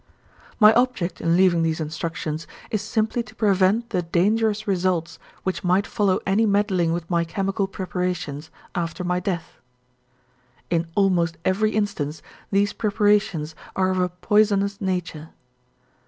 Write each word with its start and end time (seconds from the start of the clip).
"'My 0.59 0.73
object 0.73 1.21
in 1.21 1.37
leaving 1.37 1.61
these 1.61 1.79
instructions 1.79 2.47
is 2.71 2.81
simply 2.81 3.21
to 3.21 3.35
prevent 3.35 3.91
the 3.91 4.01
dangerous 4.01 4.67
results 4.67 5.19
which 5.43 5.63
might 5.63 5.85
follow 5.85 6.19
any 6.25 6.47
meddling 6.47 6.91
with 6.91 7.07
my 7.07 7.23
chemical 7.23 7.67
preparations, 7.67 8.49
after 8.73 9.03
my 9.03 9.19
death. 9.19 9.59
"'In 10.71 10.87
almost 10.95 11.37
every 11.45 11.73
instance, 11.75 12.23
these 12.51 12.73
preparations 12.73 13.53
are 13.75 13.91
of 13.91 13.99
a 13.99 14.09
poisonous 14.09 14.81
nature. 14.81 15.29